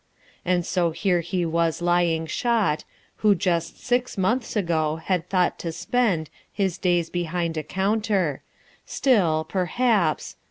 [0.43, 2.85] And so here he was lying shot
[3.17, 8.41] Who just six months ago had thought to spend His days behind a counter.
[8.83, 10.37] Still, perhaps....